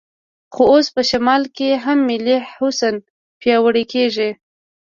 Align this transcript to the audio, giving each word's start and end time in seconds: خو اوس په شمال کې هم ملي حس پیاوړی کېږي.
خو 0.53 0.63
اوس 0.73 0.87
په 0.95 1.01
شمال 1.09 1.43
کې 1.55 1.69
هم 1.83 1.97
ملي 2.09 2.37
حس 2.53 2.79
پیاوړی 3.41 3.83
کېږي. 3.93 4.29